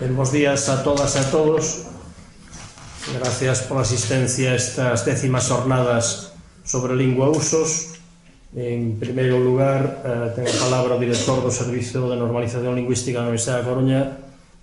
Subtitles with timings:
[0.00, 1.84] Ben, bos días a todas e a todos.
[3.12, 6.32] Gracias pola asistencia a estas décimas jornadas
[6.64, 8.00] sobre lingua usos.
[8.56, 13.28] En primeiro lugar, eh, ten a palabra o director do Servicio de Normalización Lingüística da
[13.28, 14.00] Universidade da Coruña,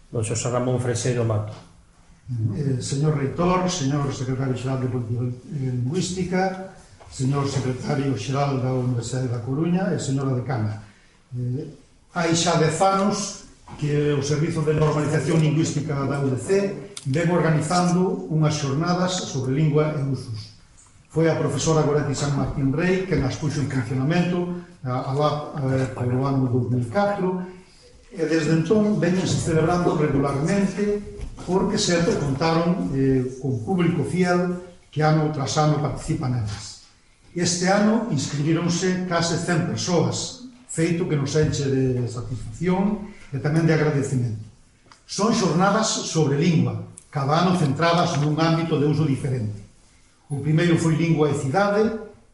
[0.09, 1.54] don Xosé Ramón Freixeiro Mato.
[2.57, 5.21] Eh, señor Reitor, señor Secretario Xeral de Política
[5.54, 6.73] Lingüística,
[7.13, 10.81] señor Secretario Xeral da Universidade da Coruña e señora Decana.
[11.38, 11.69] Eh,
[12.17, 18.55] hai xa dez anos que o Servizo de Normalización Lingüística da UDC ven organizando unhas
[18.55, 20.55] xornadas sobre lingua e usos.
[21.11, 25.32] Foi a profesora Goretti San Martín Rey que nas puxo en funcionamento a, lá
[25.75, 33.61] eh, polo ano 2004 e desde entón venense celebrando regularmente porque sempre contaron eh, con
[33.61, 34.58] público fiel
[34.89, 36.88] que ano tras ano participa nelas.
[37.36, 43.75] Este ano inscribironse case 100 persoas, feito que nos enche de satisfacción e tamén de
[43.75, 44.44] agradecimento.
[45.08, 49.63] Son xornadas sobre lingua, cada ano centradas nun ámbito de uso diferente.
[50.27, 51.87] O primeiro foi lingua e cidade,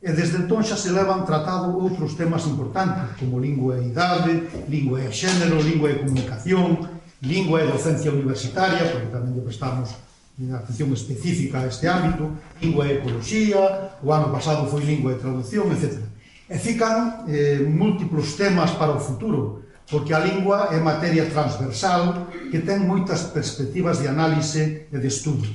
[0.04, 5.00] e desde entón xa se levan tratado outros temas importantes, como lingua e idade, lingua
[5.00, 6.76] e xénero, lingua e comunicación,
[7.24, 9.96] lingua e docencia universitaria, porque tamén lle prestamos
[10.36, 15.22] unha atención específica a este ámbito, lingua e ecoloxía, o ano pasado foi lingua e
[15.22, 16.04] traducción, etc.
[16.52, 19.63] E fican eh, múltiplos temas para o futuro,
[19.94, 25.46] porque a lingua é materia transversal que ten moitas perspectivas de análise e de estudo.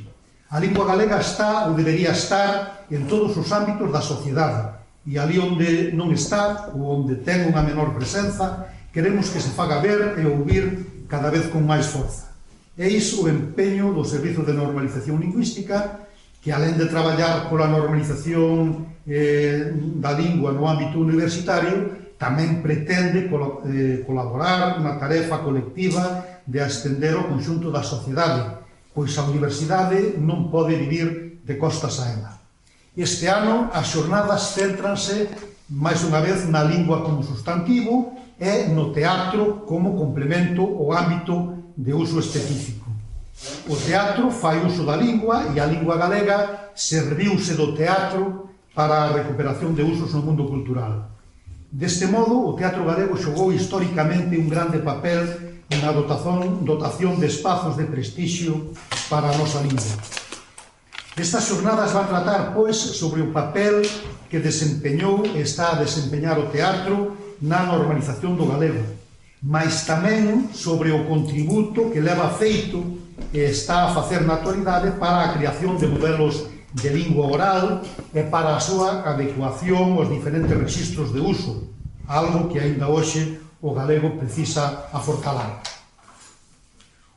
[0.47, 5.43] A lingua galega está ou debería estar en todos os ámbitos da sociedade e ali
[5.43, 10.25] onde non está ou onde ten unha menor presenza queremos que se faga ver e
[10.31, 12.31] ouvir cada vez con máis forza.
[12.79, 16.07] E iso o empeño do Servizo de Normalización Lingüística
[16.39, 24.03] que alén de traballar pola normalización eh, da lingua no ámbito universitario, tamén pretende eh,
[24.03, 28.59] colaborar na tarefa colectiva de ascender o conxunto da sociedade,
[28.91, 32.33] pois a universidade non pode vivir de costas a ela.
[32.99, 35.31] Este ano as xornadas céntranse
[35.71, 41.95] máis unha vez na lingua como substantivo e no teatro como complemento ao ámbito de
[41.95, 42.91] uso específico.
[43.71, 49.13] O teatro fai uso da lingua e a lingua galega serviuse do teatro para a
[49.15, 51.18] recuperación de usos no mundo cultural.
[51.71, 57.77] Deste modo, o teatro galego xogou historicamente un grande papel na dotación, dotación de espazos
[57.77, 58.73] de prestixio
[59.13, 60.01] para a nosa lingua.
[61.13, 63.85] Estas xornadas van tratar, pois, sobre o papel
[64.33, 68.81] que desempeñou e está a desempeñar o teatro na normalización do galego,
[69.45, 72.81] mas tamén sobre o contributo que leva feito
[73.29, 76.49] e está a facer na actualidade para a creación de modelos
[76.83, 77.83] de lingua oral
[78.15, 81.75] e para a súa adecuación aos diferentes registros de uso,
[82.07, 85.61] algo que aínda hoxe o galego precisa afortalar.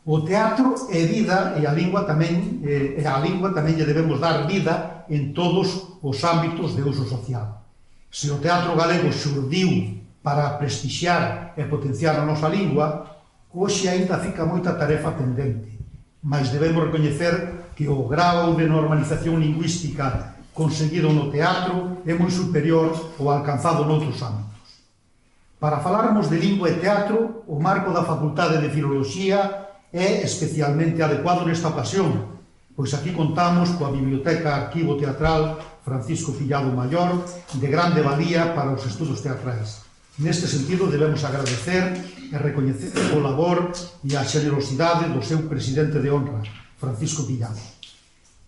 [0.03, 4.17] O teatro é vida e a lingua tamén eh, e a lingua tamén lle debemos
[4.17, 7.61] dar vida en todos os ámbitos de uso social.
[8.09, 13.13] Se o teatro galego xurdiu para prestixiar e potenciar a nosa lingua,
[13.53, 15.77] hoxe aínda fica moita tarefa pendente,
[16.25, 22.91] mas debemos recoñecer que o grau de normalización lingüística conseguido no teatro é moi superior
[23.17, 24.51] ao alcanzado noutros ámbitos.
[25.61, 31.45] Para falarmos de lingua e teatro, o marco da Facultade de Filoloxía é especialmente adecuado
[31.45, 32.41] nesta ocasión,
[32.75, 38.85] pois aquí contamos coa Biblioteca Arquivo Teatral Francisco Fillado Mayor de grande valía para os
[38.85, 39.85] estudos teatrais.
[40.19, 41.95] Neste sentido, debemos agradecer
[42.31, 43.71] e recoñecer o labor
[44.03, 46.43] e a xenerosidade do seu presidente de honra,
[46.81, 47.61] Francisco Villano.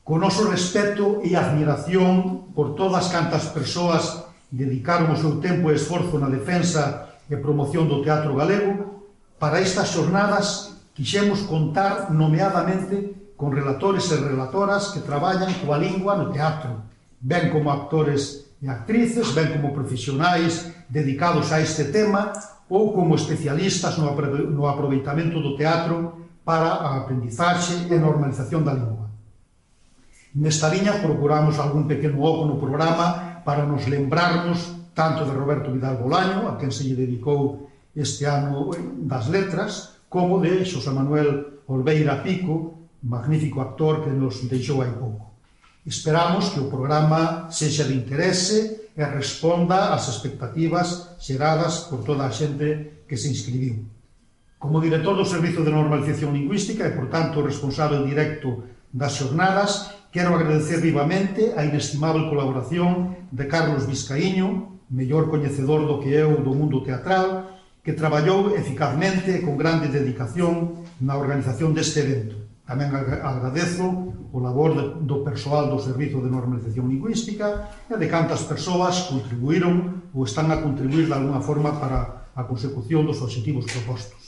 [0.01, 6.17] Con noso respeto e admiración por todas cantas persoas dedicaron o seu tempo e esforzo
[6.17, 9.05] na defensa e promoción do teatro galego,
[9.37, 16.33] para estas xornadas quixemos contar nomeadamente con relatores e relatoras que traballan coa lingua no
[16.33, 16.83] teatro,
[17.21, 22.33] ben como actores e actrices, ben como profesionais dedicados a este tema
[22.67, 29.07] ou como especialistas no aproveitamento do teatro para a aprendizaxe e normalización da lingua.
[30.35, 35.97] Nesta liña procuramos algún pequeno oco no programa para nos lembrarnos tanto de Roberto Vidal
[35.97, 41.61] Bolaño, a quen se lle dedicou este ano eh, das letras, como de Xosé Manuel
[41.69, 45.33] Olveira Pico, magnífico actor que nos deixou hai pouco.
[45.85, 52.31] Esperamos que o programa sexa de interese e responda ás expectativas xeradas por toda a
[52.31, 53.92] xente que se inscribiu.
[54.63, 58.63] Como director do Servizo de Normalización Lingüística e, por tanto, responsable directo
[58.95, 66.15] das xornadas, quero agradecer vivamente a inestimable colaboración de Carlos Vizcaíño, mellor coñecedor do que
[66.15, 72.39] eu do mundo teatral, que traballou eficazmente e con grande dedicación na organización deste evento.
[72.63, 79.11] Tamén agradezo o labor do persoal do Servizo de Normalización Lingüística e de cantas persoas
[79.11, 84.22] contribuíron ou están a contribuir de alguna forma para a consecución dos objetivos propostos.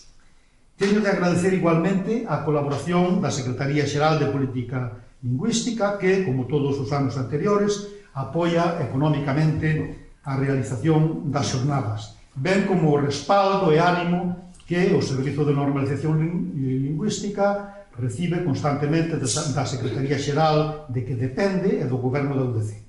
[0.75, 6.75] Teño de agradecer igualmente a colaboración da Secretaría Xeral de Política Lingüística que, como todos
[6.75, 14.51] os anos anteriores, apoia económicamente a realización das xornadas, ben como o respaldo e ánimo
[14.67, 16.19] que o Servizo de Normalización
[16.59, 22.83] Lingüística recibe constantemente da Secretaría Xeral de que depende e do Goberno da UDC.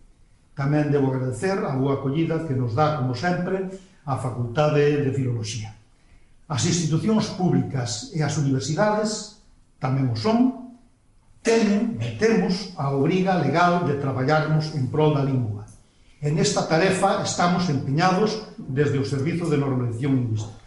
[0.58, 3.70] Tamén debo agradecer a boa acollida que nos dá, como sempre,
[4.02, 5.85] a Facultade de Filoloxía.
[6.46, 9.42] As institucións públicas e as universidades,
[9.82, 10.70] tamén o son,
[11.42, 15.66] teñen e temos a obriga legal de traballarmos en prol da lingua.
[16.22, 20.66] En esta tarefa estamos empeñados desde o Servizo de Normalización Lingüística.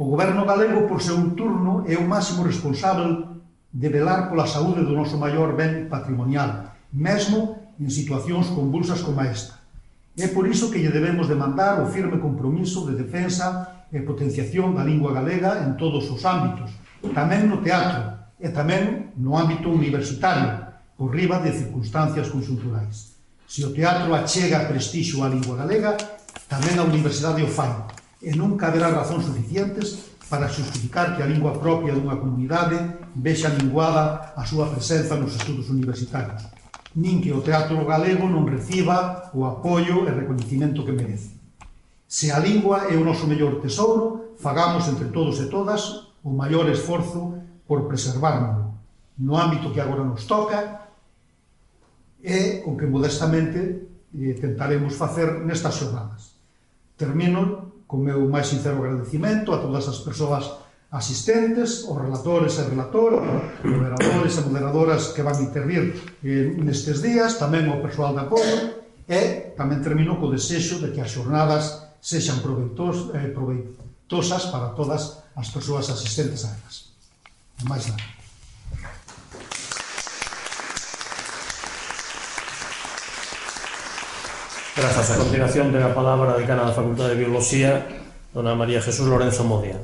[0.00, 3.38] O goberno galego, por seu turno, é o máximo responsable
[3.70, 9.59] de velar pola saúde do noso maior ben patrimonial, mesmo en situacións convulsas como esta.
[10.20, 14.84] É por iso que lle debemos demandar o firme compromiso de defensa e potenciación da
[14.84, 16.76] lingua galega en todos os ámbitos,
[17.16, 23.16] tamén no teatro e tamén no ámbito universitario, por riba de circunstancias conjunturais.
[23.48, 25.96] Se o teatro achega prestixo á lingua galega,
[26.52, 27.72] tamén a universidade o fai,
[28.20, 32.76] e nunca haberá razóns suficientes para justificar que a lingua propia dunha comunidade
[33.16, 36.59] vexa linguada a súa presenza nos estudos universitarios
[36.96, 41.38] nin que o teatro galego non reciba o apoio e reconhecimento que merece.
[42.10, 46.66] Se a lingua é o noso mellor tesouro, fagamos entre todos e todas o maior
[46.66, 48.74] esforzo por preservarlo
[49.20, 50.90] no ámbito que agora nos toca
[52.18, 56.34] e o que modestamente eh, tentaremos facer nestas xornadas.
[56.96, 60.46] Termino con meu máis sincero agradecimento a todas as persoas
[60.90, 63.22] asistentes, os relatores e relatoras,
[63.62, 65.94] moderadores e moderadoras que van intervir
[66.26, 68.74] eh, nestes días, tamén o persoal de apoio,
[69.06, 75.22] e tamén termino co desexo de que as xornadas sexan proveitos, eh, proveitosas para todas
[75.38, 76.90] as persoas asistentes a elas.
[77.62, 78.02] Non máis nada.
[84.74, 85.06] Grazas.
[85.14, 87.86] A continuación ten a palabra a decana da Facultade de Biología,
[88.34, 89.78] dona María Jesús Lorenzo Modia.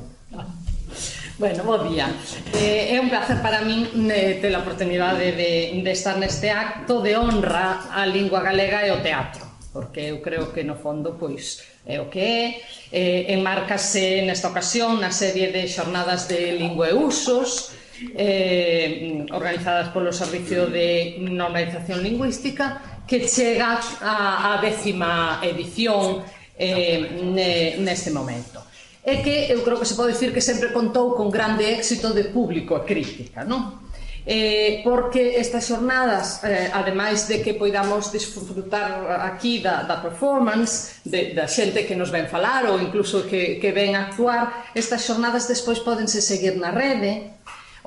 [1.38, 2.08] Bueno, bo día.
[2.54, 7.04] Eh, é un placer para min eh, ter a oportunidade de, de estar neste acto
[7.04, 9.44] de honra á lingua galega e ao teatro
[9.76, 14.96] porque eu creo que no fondo pois é o que é eh, enmarcase nesta ocasión
[14.96, 17.76] na serie de xornadas de lingua e usos
[18.16, 26.24] eh, organizadas polo Servicio de Normalización Lingüística que chega á, á décima edición
[26.56, 28.65] eh, neste momento
[29.06, 32.26] é que eu creo que se pode dicir que sempre contou con grande éxito de
[32.34, 33.86] público e crítica, non?
[34.26, 41.30] Eh, porque estas xornadas, eh, ademais de que poidamos disfrutar aquí da, da performance, de,
[41.30, 45.78] da xente que nos ven falar ou incluso que, que ven actuar, estas xornadas despois
[45.78, 47.38] podense seguir na rede,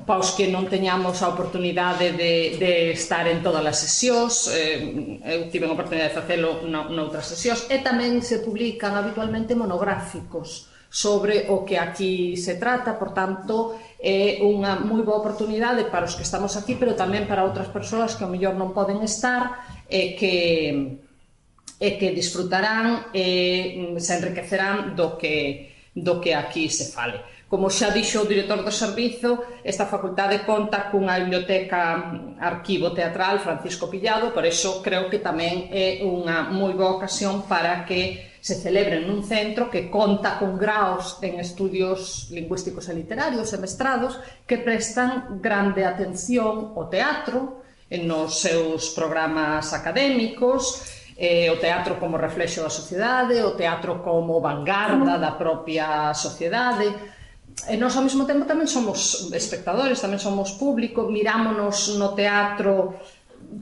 [0.08, 5.20] para os que non teñamos a oportunidade de, de estar en todas as sesións, eh,
[5.36, 11.46] eu tive a oportunidade de facelo noutras sesións, e tamén se publican habitualmente monográficos, sobre
[11.54, 16.26] o que aquí se trata, por tanto, é unha moi boa oportunidade para os que
[16.26, 20.36] estamos aquí, pero tamén para outras persoas que ao mellor non poden estar e que
[21.80, 27.22] e que disfrutarán e mm, se enriquecerán do que do que aquí se fale.
[27.50, 33.38] Como xa dixo o director do servizo, esta facultade conta cunha biblioteca mm, arquivo teatral
[33.40, 38.56] Francisco Pillado, por iso creo que tamén é unha moi boa ocasión para que se
[38.56, 44.16] celebren nun centro que conta con graos en estudios lingüísticos e literarios e mestrados
[44.48, 47.60] que prestan grande atención ao teatro
[48.06, 50.86] nos seus programas académicos,
[51.18, 56.86] eh, o teatro como reflexo da sociedade, o teatro como vanguarda da propia sociedade,
[57.68, 62.96] e nós ao mesmo tempo tamén somos espectadores, tamén somos público, mirámonos no teatro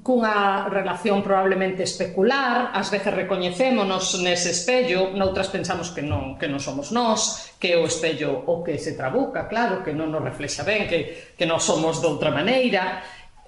[0.03, 6.60] cunha relación probablemente especular, ás veces recoñecémonos nese espello, noutras pensamos que non, que non
[6.60, 10.67] somos nós, que é o espello o que se trabuca, claro, que non nos reflexa
[10.67, 13.00] ben, que, que non somos doutra maneira.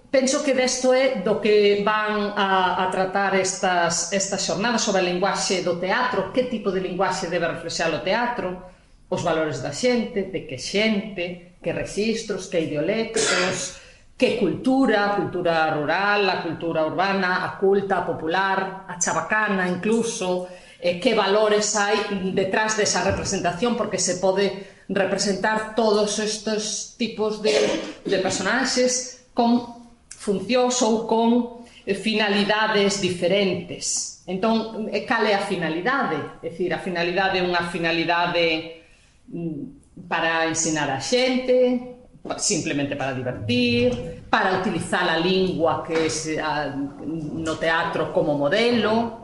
[0.09, 5.07] Penso que desto é do que van a, a tratar estas, estas xornadas sobre a
[5.07, 8.63] linguaxe do teatro, que tipo de linguaxe debe reflexar o teatro,
[9.11, 13.88] os valores da xente, de que xente, que registros, que ideolectos,
[14.19, 20.99] que cultura, cultura rural, a cultura urbana, a culta, a popular, a chabacana incluso, eh,
[20.99, 21.95] que valores hai
[22.35, 27.55] detrás desa representación, porque se pode representar todos estes tipos de,
[28.03, 34.19] de personaxes con funcións ou con eh, finalidades diferentes.
[34.27, 36.43] Entón, eh, cal é a finalidade?
[36.43, 38.83] É dicir, a finalidade é unha finalidade
[39.31, 41.98] mm, para ensinar a xente,
[42.37, 49.17] simplemente para divertir, para utilizar a lingua que es ah, no teatro como modelo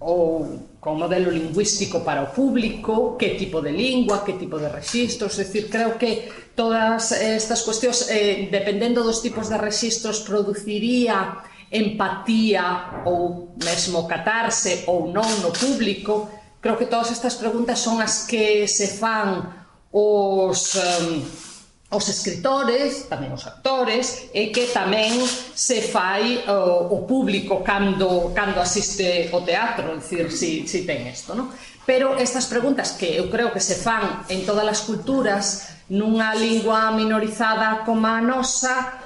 [0.00, 5.38] ou como modelo lingüístico para o público, que tipo de lingua, que tipo de registros,
[5.38, 13.04] é dicir, creo que todas estas cuestións, eh, dependendo dos tipos de registros, produciría empatía
[13.04, 16.32] ou mesmo catarse ou non no público.
[16.64, 19.52] Creo que todas estas preguntas son as que se fan
[19.92, 20.80] os...
[20.80, 21.49] Um,
[21.90, 25.10] os escritores, tamén os actores, e que tamén
[25.58, 31.34] se fai o, o público cando, cando asiste o teatro, dicir, si, si ten isto,
[31.34, 31.50] non?
[31.82, 36.94] Pero estas preguntas que eu creo que se fan en todas as culturas, nunha lingua
[36.94, 39.02] minorizada como a nosa,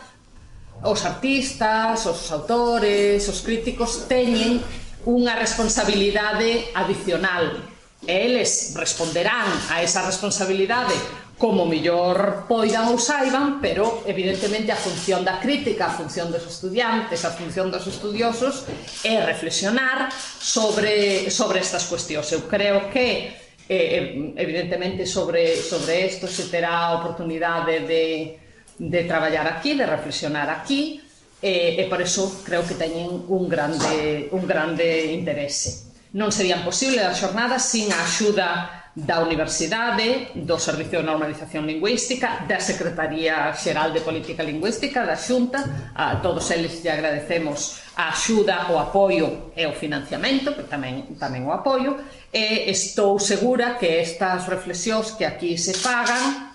[0.84, 4.60] os artistas, os autores, os críticos teñen
[5.08, 7.64] unha responsabilidade adicional.
[8.04, 15.26] E eles responderán a esa responsabilidade como mellor poidan ou saiban, pero evidentemente a función
[15.26, 18.62] da crítica, a función dos estudiantes, a función dos estudiosos
[19.02, 22.30] é reflexionar sobre, sobre estas cuestións.
[22.30, 23.34] Eu creo que
[23.66, 28.38] eh, evidentemente sobre, sobre isto se terá a oportunidade de,
[28.78, 31.02] de traballar aquí, de reflexionar aquí,
[31.42, 35.92] e, e por eso creo que teñen un grande, un grande interese.
[36.14, 42.46] Non serían posibles as xornadas sin a axuda da Universidade, do Servicio de Normalización Lingüística,
[42.46, 45.90] da Secretaría Xeral de Política Lingüística, da Xunta.
[45.98, 51.42] A todos eles lle agradecemos a axuda, o apoio e o financiamento, que tamén, tamén
[51.42, 51.98] o apoio.
[52.30, 56.54] E estou segura que estas reflexións que aquí se fagan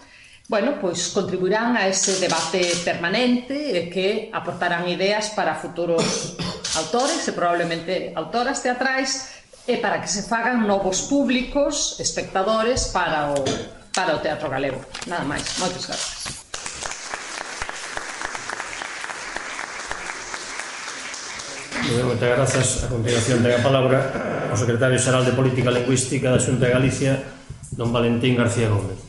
[0.50, 6.34] bueno, pois contribuirán a ese debate permanente e que aportarán ideas para futuros
[6.74, 9.39] autores e probablemente autoras teatrais
[9.70, 13.46] e para que se fagan novos públicos, espectadores para o,
[13.94, 14.82] para o teatro galego.
[15.06, 15.46] Nada máis.
[15.62, 16.42] Moitas grazas.
[21.86, 22.68] Moitas grazas.
[22.82, 27.22] A continuación ten a palabra o secretario xeral de Política Lingüística da Xunta de Galicia,
[27.78, 29.09] don Valentín García Gómez.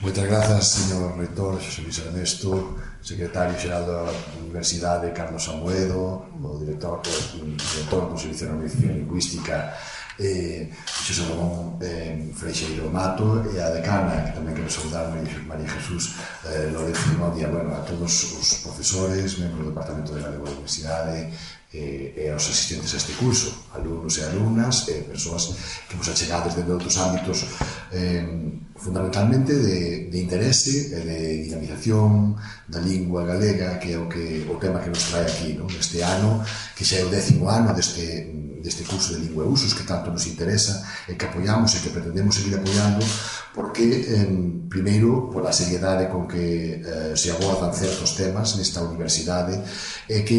[0.00, 2.72] Moitas grazas, señor Reitor, Xosé Luis Ernesto,
[3.04, 4.08] secretario xeral da
[4.40, 9.76] Universidade, Carlos Amoedo, o director, o director do Servicio de Normalización Lingüística,
[10.16, 15.12] eh, Xosé Ramón eh, Freixeiro Mato, e a decana, que tamén quero saudar,
[15.44, 16.16] María Jesús
[16.48, 21.28] eh, Lorenzo Modia, bueno, a todos os profesores, membros do Departamento de Galego da Universidade,
[21.72, 25.54] eh, e aos asistentes a este curso, alumnos e alumnas, e eh, persoas
[25.88, 27.46] que vos achegades dentro de outros ámbitos
[27.92, 28.26] eh,
[28.74, 32.34] fundamentalmente de, de interese e de dinamización
[32.66, 35.70] da lingua galega, que é o, que, o tema que nos trae aquí, no?
[35.70, 36.42] este ano,
[36.74, 40.12] que xa é o décimo ano deste deste curso de lingua e usos que tanto
[40.12, 43.04] nos interesa e que apoiamos e que pretendemos seguir apoiando
[43.52, 44.30] porque, eh,
[44.68, 49.58] primeiro, pola seriedade con que eh, se abordan certos temas nesta universidade
[50.06, 50.38] e que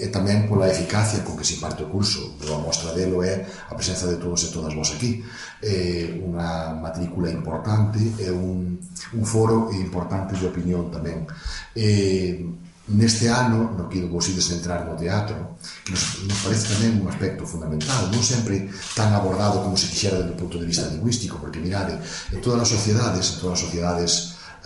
[0.00, 2.40] eh, e tamén pola eficacia con que se imparte o curso.
[2.48, 5.20] A mostra delo é a presenza de todos e todas vos aquí.
[5.60, 8.80] É eh, unha matrícula importante, é un,
[9.12, 11.28] un foro importante de opinión tamén.
[11.76, 12.40] Eh,
[12.88, 17.42] neste ano, no que vos entrar no teatro, que nos, nos parece tamén un aspecto
[17.42, 21.58] fundamental, non sempre tan abordado como se quixera desde o punto de vista lingüístico, porque
[21.58, 21.98] mirade,
[22.30, 24.12] en todas as sociedades, en todas as sociedades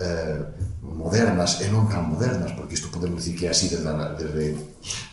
[0.01, 0.37] eh,
[0.81, 4.53] modernas e non tan modernas, porque isto podemos dicir que é así desde a, desde,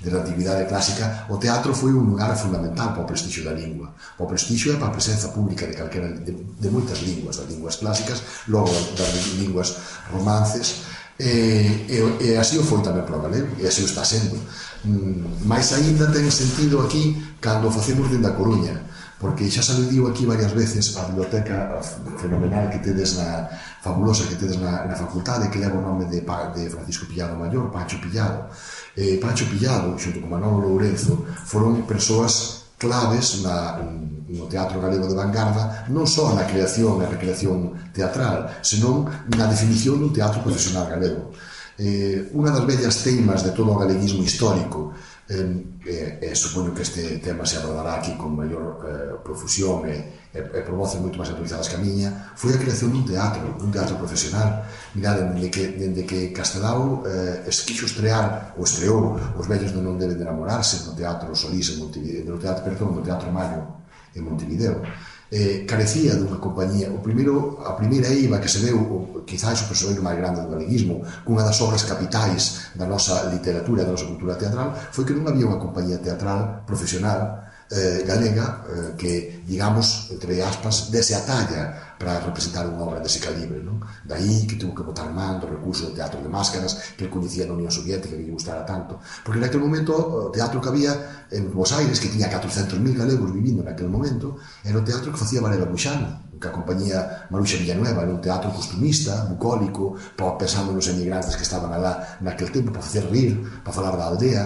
[0.05, 3.97] desde a actividade clásica, o teatro foi un lugar fundamental para o prestixio da lingua,
[4.21, 7.49] para o prestixio e para a presenza pública de calquera de, de moitas linguas, das
[7.49, 9.81] linguas clásicas, logo das linguas
[10.13, 10.85] romances,
[11.19, 14.39] E, e, e así o foi tamén para o galego, e así o está sendo.
[14.87, 18.87] Mm, máis aínda ten sentido aquí cando facemos dende a Coruña,
[19.19, 21.83] porque xa se digo aquí varias veces a biblioteca
[22.23, 23.51] fenomenal que tedes na
[23.83, 27.67] fabulosa que tedes na, na facultade que leva o nome de, de Francisco Pillado Mayor,
[27.75, 28.47] Pancho Pillado.
[28.95, 33.83] Eh, Pancho Pillado, xunto con Manolo Lourenzo, foron persoas claves na,
[34.29, 39.97] no Teatro Galego de Vanguarda non só na creación e recreación teatral, senón na definición
[40.01, 41.33] dun teatro profesional galego.
[41.79, 44.93] Eh, unha das bellas teimas de todo o galeguismo histórico
[45.29, 50.41] eh, eh, supoño que este tema se abordará aquí con maior eh, profusión e, e,
[50.41, 53.95] e voces moito máis autorizadas que a miña, foi a creación dun teatro, dun teatro
[54.01, 54.65] profesional.
[54.97, 60.17] Mirade, dende que, dende que Castelao eh, esquixo estrear, ou estreou, os vellos non deben
[60.17, 63.79] de enamorarse no teatro Solís, en Montevideo, no teatro, perdón, no teatro Maio,
[64.15, 64.81] en Montevideo.
[65.29, 66.89] Eh, carecía dunha compañía.
[66.89, 70.49] O primeiro, a primeira IVA que se deu, o, quizás o personeiro máis grande do
[70.49, 75.29] galeguismo, cunha das obras capitais da nosa literatura, da nosa cultura teatral, foi que non
[75.29, 82.65] había unha compañía teatral profesional eh, galega eh, que, digamos, entre aspas, desatalla para representar
[82.65, 83.59] unha obra dese calibre.
[83.61, 83.83] Non?
[84.07, 87.45] Daí que tuvo que botar man do recurso do teatro de máscaras que ele coñecía
[87.45, 89.03] na Unión Soviética que lle gustara tanto.
[89.27, 93.61] Porque naquele momento o teatro que había en Buenos Aires, que tiña 400.000 galegos vivindo
[93.61, 98.23] naquele momento, era o teatro que facía Valera Buxana, que acompañía Maruxa Villanueva, era un
[98.23, 103.37] teatro costumista, bucólico, para pensando nos emigrantes que estaban alá naquele tempo, para facer rir,
[103.67, 104.45] para falar da aldea,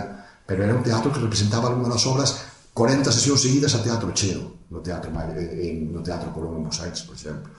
[0.48, 4.64] pero era un teatro que representaba algunha das obras 40 sesións seguidas a teatro cheo,
[4.70, 7.52] no teatro, eh, en, no teatro Colón en Mosaics, por exemplo.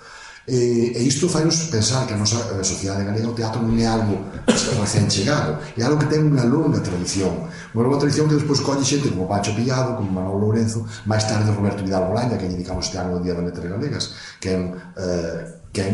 [0.46, 3.79] E, e isto fai nos pensar que a nosa a sociedade galega o teatro non
[3.79, 4.27] é algo
[4.75, 8.84] recén chegado, é algo que ten unha longa tradición, unha longa tradición que despois colle
[8.84, 13.00] xente como Pacho Pillado, como Manuel Lourenzo, máis tarde Roberto Vidal Bolaña, que dedicamos este
[13.00, 14.05] ano o Día das Letras Galegas,
[14.43, 15.39] que, é, eh,
[15.72, 15.88] que, é,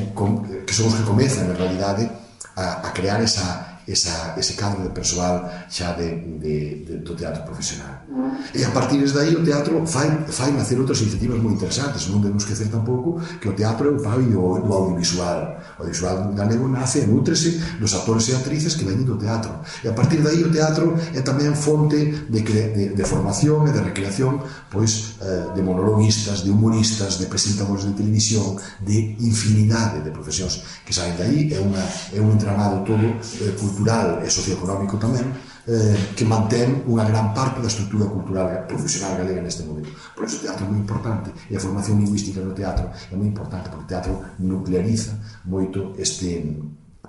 [0.66, 2.10] que son os que comezan, en realidade,
[2.58, 7.42] a, a crear esa, esa, ese cadro de persoal xa de, de, de, do teatro
[7.44, 8.06] profesional.
[8.06, 8.30] Mm.
[8.54, 12.22] E a partir de aí o teatro fai, fai nacer outras iniciativas moi interesantes, non
[12.22, 15.58] debemos esquecer tampouco que o teatro é o pai do, do audiovisual.
[15.78, 19.58] O audiovisual galego nace e nutrese dos actores e actrices que veñen do teatro.
[19.82, 23.66] E a partir de aí o teatro é tamén fonte de, cre, de, de formación
[23.66, 24.38] e de recreación
[24.70, 28.54] pois, eh, de monologuistas, de humoristas, de presentadores de televisión,
[28.86, 31.40] de infinidade de profesións que saen de aí.
[31.50, 31.82] É, unha,
[32.14, 35.32] é un entramado todo eh, cultural cultural e socioeconómico tamén,
[35.64, 39.96] eh, que mantén unha gran parte da estrutura cultural profesional galega neste momento.
[40.12, 43.32] Por iso o teatro é moi importante, e a formación lingüística no teatro é moi
[43.32, 45.16] importante, porque o teatro nucleariza
[45.48, 46.44] moito este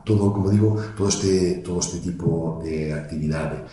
[0.07, 3.67] todo, como digo, todo este, todo este tipo de actividade.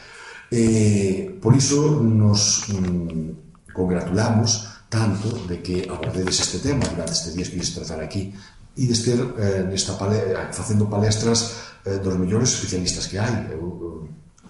[0.50, 7.51] Eh, por iso nos mm, congratulamos tanto de que abordedes este tema durante este días
[7.51, 8.34] que ides tratar aquí
[8.77, 13.48] e de estar eh, nesta pale facendo palestras eh, dos mellores especialistas que hai.
[13.51, 13.77] Eu,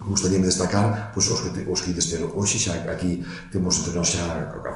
[0.08, 3.92] gustaríame destacar pois, os, que te, os que ides ter hoxe, xa aquí temos entre
[3.92, 4.24] nós xa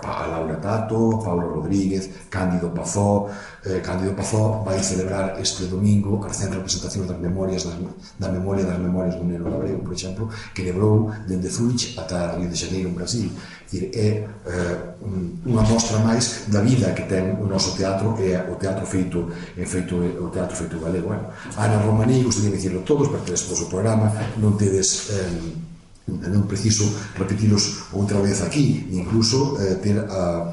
[0.03, 3.31] a Laura Tato, a Rodríguez, Cándido Pazó,
[3.65, 7.77] eh, Cándido Pazó vai celebrar este domingo a recén representación das memorias das,
[8.19, 12.51] da memoria das memorias do Neno Gabriel, por exemplo, que lebrou dende Zurich ata Río
[12.51, 13.31] de Janeiro, en Brasil.
[13.73, 18.61] Dicir, é uh, unha mostra máis da vida que ten o noso teatro e o
[18.61, 21.09] teatro feito en feito o teatro feito galego.
[21.09, 25.09] Bueno, Ana Romaní, gostaria de dicirlo todos, pertedes o programa, non tedes
[26.03, 26.83] Eh, non preciso
[27.15, 30.51] repetilos outra vez aquí, incluso eh, ter a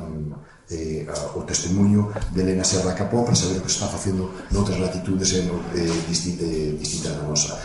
[0.71, 1.05] eh,
[1.35, 5.41] o testemunho de Elena Serra Capó para saber o que está facendo noutras latitudes e
[5.41, 7.57] eh, distinta, eh, distinta da nosa.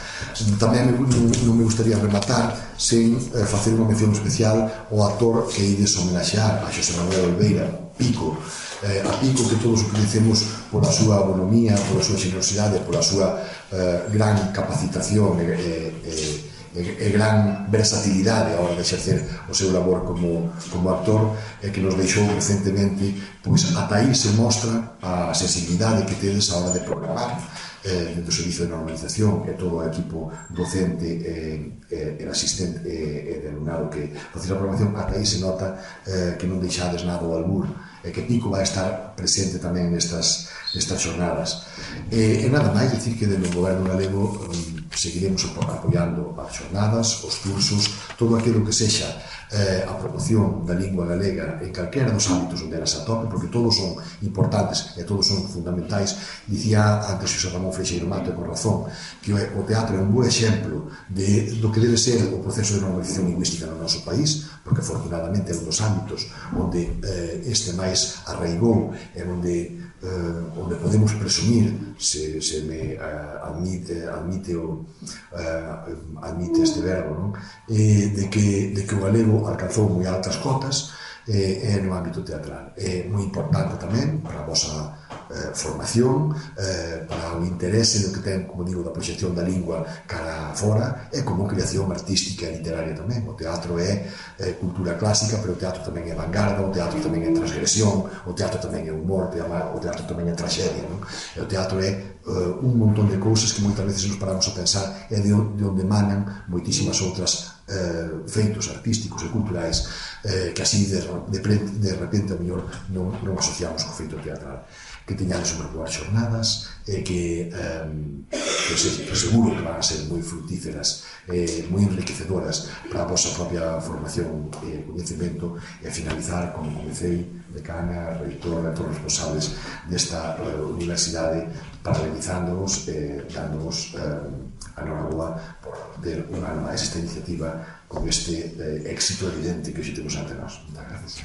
[0.57, 6.01] Tamén non me gustaría rematar sen eh, facer unha mención especial ao actor que ides
[6.01, 8.41] homenaxear a Xosé Manuel Olveira, Pico,
[8.83, 13.37] eh, a Pico que todos conhecemos pola súa bonomía, pola súa generosidade, pola súa
[13.69, 19.55] eh, gran capacitación e eh, eh, e, e gran versatilidade a hora de exercer o
[19.55, 24.99] seu labor como, como actor e que nos deixou recentemente pois ata aí se mostra
[25.01, 27.39] a sensibilidade que tedes a hora de programar
[27.85, 32.23] eh, do Servicio de Normalización e todo o equipo docente eh, eh, e, eh, e,
[32.25, 35.79] eh, asistente e, eh, e de alumnado que faceis a programación ata aí se nota
[36.09, 37.69] eh, que non deixades nada ao albur
[38.05, 41.65] e que Pico vai estar presente tamén nestas, nestas jornadas.
[42.13, 46.55] E, eh, e nada máis, dicir que dentro do goberno galego mm, seguiremos apoiando as
[46.57, 49.09] jornadas, os cursos, todo aquilo que sexa
[49.55, 53.47] eh, a promoción da lingua galega en calquera dos ámbitos onde ela se atope, porque
[53.47, 53.95] todos son
[54.27, 56.43] importantes e todos son fundamentais.
[56.49, 58.91] Dicía antes José Ramón Freixeiro Mato, con razón,
[59.23, 62.83] que o teatro é un bo exemplo de, do que debe ser o proceso de
[62.83, 66.27] normalización lingüística no noso país, porque afortunadamente é un dos ámbitos
[66.57, 73.01] onde eh, este máis arraigou, é onde eh, onde podemos presumir se, se me eh,
[73.43, 74.85] admite admite o
[75.33, 77.31] eh, admite este verbo non?
[77.69, 80.93] Eh, de, que, de que o galego alcanzou moi altas cotas
[81.25, 86.35] eh, eh no ámbito teatral é eh, moi importante tamén para a vosa eh, formación
[86.59, 91.09] eh, para o interese do que ten, como digo, da proxección da lingua cara fora
[91.13, 93.25] e como creación artística e literaria tamén.
[93.29, 94.09] O teatro é
[94.39, 98.33] eh, cultura clásica, pero o teatro tamén é vanguarda, o teatro tamén é transgresión, o
[98.33, 100.85] teatro tamén é humor, o teatro tamén é tragedia.
[100.89, 101.01] Non?
[101.03, 104.57] E o teatro é uh, un montón de cousas que moitas veces nos paramos a
[104.57, 109.89] pensar e de, de onde manan moitísimas outras eh, feitos artísticos e culturais
[110.25, 114.69] eh, que así de, de, de repente a mellor non, non asociamos co feito teatral.
[115.05, 119.77] Que teñades un regular xornadas e que, um, eh, que, se, que seguro que van
[119.77, 125.85] a ser moi frutíferas eh, moi enriquecedoras para a vosa propia formación e coñecemento conhecimento
[125.85, 129.47] e finalizar como comecei decana, reitora, todos os responsables
[129.89, 131.47] desta eh, universidade
[131.83, 137.55] paralelizándonos e eh, dándonos eh, a Noraboa por ver un ano máis esta iniciativa
[137.87, 140.59] con este eh, éxito evidente que hoxe temos ante nós.
[140.67, 141.23] Muchas gracias.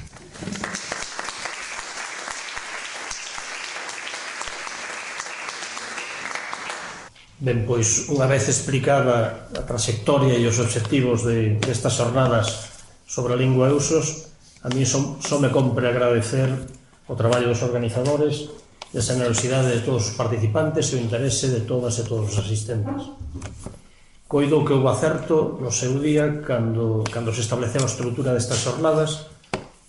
[7.40, 12.68] Ben, pois, unha vez explicada a trayectoria e os objetivos de, destas jornadas
[13.08, 14.29] sobre a lingua e usos,
[14.62, 16.52] A mí só, só me compre agradecer
[17.08, 18.52] o traballo dos organizadores
[18.92, 22.36] e a generosidade de todos os participantes e o interese de todas e todos os
[22.36, 23.08] asistentes.
[24.28, 29.32] Coido que houve acerto no seu día cando, cando se estableceu a estrutura destas jornadas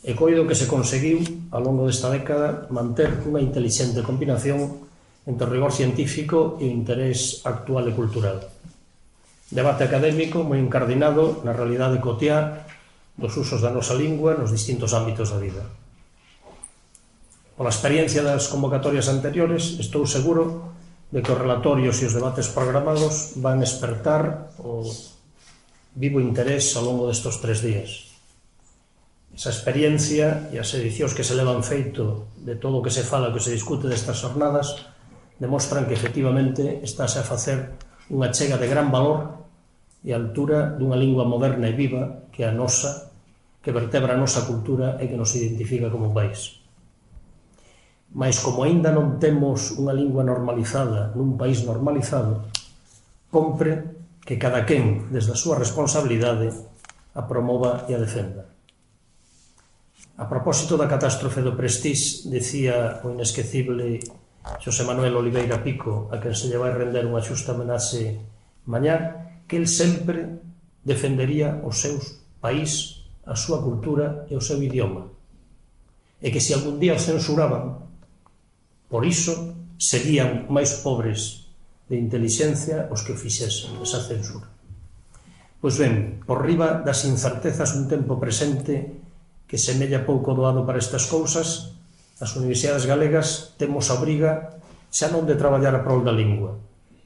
[0.01, 1.21] e coido que se conseguiu,
[1.53, 4.87] ao longo desta década, manter unha inteligente combinación
[5.27, 8.41] entre o rigor científico e o interés actual e cultural.
[9.51, 12.65] Debate académico moi encardinado na realidade cotiá
[13.21, 15.61] dos usos da nosa lingua nos distintos ámbitos da vida.
[17.53, 20.73] Pola experiencia das convocatorias anteriores, estou seguro
[21.13, 24.81] de que os relatorios e os debates programados van despertar o
[25.93, 28.09] vivo interés ao longo destes tres días.
[29.35, 33.29] Esa experiencia e as edicións que se levan feito de todo o que se fala,
[33.29, 34.81] que se discute destas jornadas,
[35.37, 37.77] demostran que efectivamente estáse a facer
[38.09, 39.45] unha chega de gran valor
[40.01, 43.10] e altura dunha lingua moderna e viva que é a nosa
[43.61, 46.61] que vertebra a nosa cultura e que nos identifica como país.
[48.11, 52.49] Mas como aínda non temos unha lingua normalizada nun país normalizado,
[53.31, 56.51] compre que cada quen, desde a súa responsabilidade,
[57.15, 58.51] a promova e a defenda.
[60.17, 64.01] A propósito da catástrofe do Prestige, decía o inesquecible
[64.59, 68.21] Xosé Manuel Oliveira Pico, a quen se lle vai render unha xusta amenaxe
[68.65, 70.41] mañá, que el sempre
[70.85, 75.09] defendería os seus país a súa cultura e o seu idioma.
[76.21, 77.85] E que se algún día o censuraban,
[78.89, 81.49] por iso serían máis pobres
[81.89, 84.47] de intelixencia os que fixesen esa censura.
[85.61, 89.01] Pois ben, por riba das incertezas un tempo presente
[89.45, 91.77] que semella pouco doado para estas cousas,
[92.21, 94.61] as universidades galegas temos a obriga
[94.93, 96.57] xa non de traballar a prol da lingua,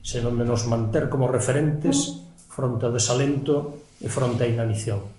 [0.03, 5.14] senón de nos manter como referentes fronte ao desalento e fronte á inanición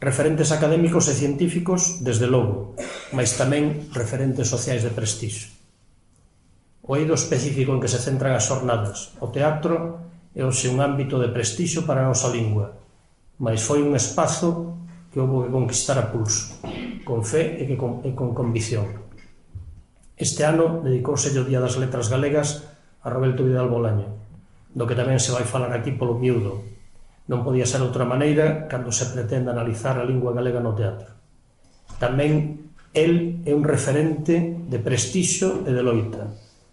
[0.00, 2.72] referentes académicos e científicos, desde logo,
[3.12, 5.52] mas tamén referentes sociais de prestixo.
[6.80, 10.00] O eido específico en que se centran as jornadas, o teatro,
[10.32, 12.80] é hoxe un ámbito de prestixo para a nosa lingua,
[13.36, 14.80] mas foi un espazo
[15.12, 16.56] que houve que conquistar a pulso,
[17.04, 18.88] con fe e, que con, e con convicción.
[20.16, 22.64] Este ano dedicouse o Día das Letras Galegas
[23.04, 24.16] a Roberto Vidal Bolaño,
[24.72, 26.64] do que tamén se vai falar aquí polo miúdo,
[27.30, 31.14] Non podía ser outra maneira cando se pretende analizar a lingua galega no teatro.
[32.02, 36.26] Tamén el é un referente de prestixo e de loita.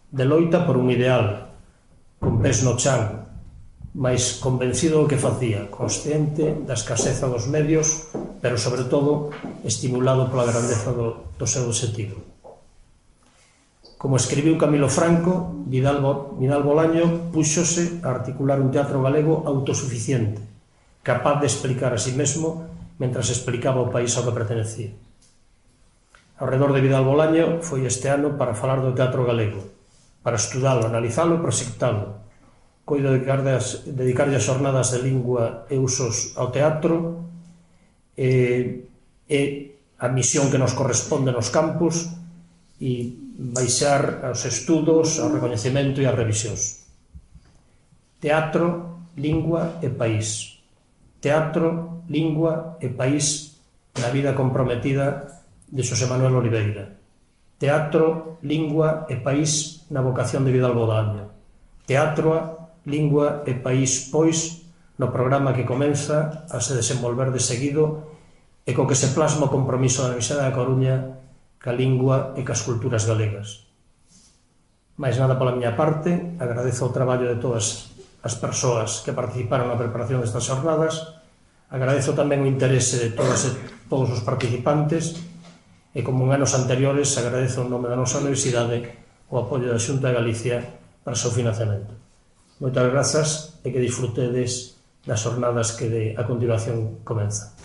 [0.10, 1.54] De loita por un ideal,
[2.18, 3.30] con pés no chan,
[3.94, 8.10] máis convencido do que facía, consciente da escaseza dos medios,
[8.42, 9.30] pero sobre todo
[9.62, 12.37] estimulado pola grandeza do, do seu objetivo.
[13.98, 15.98] Como escribiu Camilo Franco, Vidal,
[16.38, 20.38] Vidal Bolaño púxose a articular un teatro galego autosuficiente,
[21.02, 22.70] capaz de explicar a si sí mesmo
[23.02, 24.94] mentras explicaba o país ao que pertenecía.
[26.38, 29.66] Ao redor de Vidal Bolaño foi este ano para falar do teatro galego,
[30.22, 32.22] para estudalo, analizalo e proxectalo.
[32.86, 37.26] Coido dedicarlle as, dedicarlle as jornadas de lingua e usos ao teatro
[38.14, 38.86] e,
[39.26, 39.40] e
[39.98, 42.17] a misión que nos corresponde nos campus
[42.82, 46.86] e baixar aos estudos, ao recoñecemento e ás revisións.
[48.22, 50.58] Teatro, lingua e país.
[51.22, 53.58] Teatro, lingua e país
[53.98, 56.98] na vida comprometida de Xosé Manuel Oliveira.
[57.58, 61.34] Teatro, lingua e país na vocación de Vidal Bodaño.
[61.90, 68.14] Teatro, lingua e país, pois, no programa que comeza a se desenvolver de seguido
[68.66, 70.96] e co que se plasma o compromiso da Universidade da Coruña
[71.58, 73.68] ca lingua e cas culturas galegas.
[74.98, 77.94] Mais nada pola miña parte, agradezo o traballo de todas
[78.26, 81.18] as persoas que participaron na preparación destas xornadas,
[81.70, 83.52] agradezo tamén o interese de todas e
[83.90, 85.20] todos os participantes
[85.98, 88.86] e como en anos anteriores agradezo o nome da nosa universidade
[89.34, 90.58] o apoio da Xunta de Galicia
[91.02, 91.92] para o seu financiamento.
[92.62, 93.30] Moitas grazas
[93.66, 97.57] e que disfrutedes das jornadas que de, a continuación comenzan.